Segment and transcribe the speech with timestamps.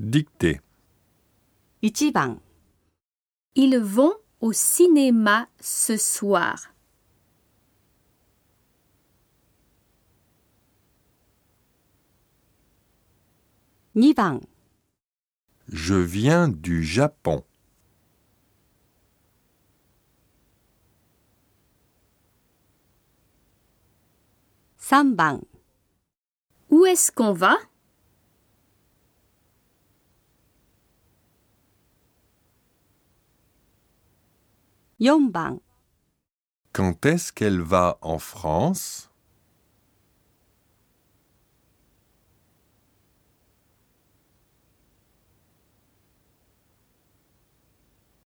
[0.00, 0.60] Dictée.
[1.82, 2.38] 1番
[3.54, 6.68] Ils vont au cinéma ce soir.
[13.94, 14.40] 2番
[15.68, 17.42] Je viens du Japon.
[24.78, 25.40] 3番
[26.70, 27.56] Où est-ce qu'on va
[35.01, 35.59] 4番
[36.73, 39.10] Quand est-ce qu'elle va en France?